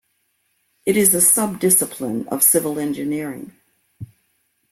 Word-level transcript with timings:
It 0.83 0.97
is 0.97 1.13
a 1.13 1.21
sub-discipline 1.21 2.27
of 2.29 2.41
civil 2.41 2.79
engineering. 2.79 3.53